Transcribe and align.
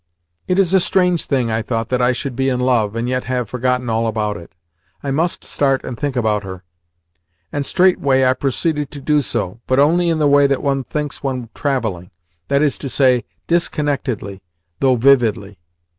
"It 0.47 0.57
is 0.57 0.73
a 0.73 0.79
strange 0.79 1.25
thing," 1.25 1.51
I 1.51 1.61
thought, 1.61 1.89
"that 1.89 2.01
I 2.01 2.11
should 2.11 2.35
be 2.35 2.49
in 2.49 2.59
love, 2.59 2.95
and 2.95 3.07
yet 3.07 3.25
have 3.25 3.47
forgotten 3.47 3.87
all 3.87 4.07
about 4.07 4.35
it. 4.35 4.55
I 5.03 5.11
must 5.11 5.43
start 5.43 5.83
and 5.83 5.95
think 5.95 6.15
about 6.15 6.43
her," 6.43 6.63
and 7.51 7.63
straightway 7.67 8.23
I 8.25 8.33
proceeded 8.33 8.89
to 8.89 8.99
do 8.99 9.21
so, 9.21 9.59
but 9.67 9.77
only 9.77 10.09
in 10.09 10.17
the 10.17 10.27
way 10.27 10.47
that 10.47 10.63
one 10.63 10.83
thinks 10.85 11.21
when 11.23 11.49
travelling 11.53 12.09
that 12.47 12.63
is 12.63 12.79
to 12.79 12.89
say, 12.89 13.25
disconnectedly, 13.45 14.41
though 14.79 14.95
vividly. 14.95 15.59